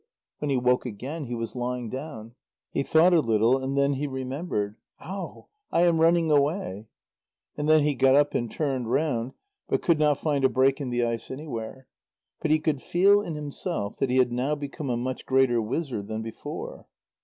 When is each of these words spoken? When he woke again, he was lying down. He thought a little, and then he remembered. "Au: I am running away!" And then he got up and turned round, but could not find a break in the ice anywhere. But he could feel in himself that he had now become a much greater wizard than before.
When 0.39 0.49
he 0.49 0.57
woke 0.57 0.87
again, 0.87 1.25
he 1.25 1.35
was 1.35 1.55
lying 1.55 1.87
down. 1.87 2.33
He 2.71 2.81
thought 2.81 3.13
a 3.13 3.19
little, 3.19 3.59
and 3.63 3.77
then 3.77 3.93
he 3.93 4.07
remembered. 4.07 4.77
"Au: 4.99 5.49
I 5.71 5.83
am 5.83 6.01
running 6.01 6.31
away!" 6.31 6.87
And 7.55 7.69
then 7.69 7.83
he 7.83 7.93
got 7.93 8.15
up 8.15 8.33
and 8.33 8.51
turned 8.51 8.89
round, 8.89 9.33
but 9.69 9.83
could 9.83 9.99
not 9.99 10.17
find 10.17 10.43
a 10.43 10.49
break 10.49 10.81
in 10.81 10.89
the 10.89 11.03
ice 11.03 11.29
anywhere. 11.29 11.85
But 12.41 12.49
he 12.49 12.57
could 12.57 12.81
feel 12.81 13.21
in 13.21 13.35
himself 13.35 13.97
that 13.97 14.09
he 14.09 14.17
had 14.17 14.31
now 14.31 14.55
become 14.55 14.89
a 14.89 14.97
much 14.97 15.23
greater 15.27 15.61
wizard 15.61 16.07
than 16.07 16.23
before. 16.23 16.87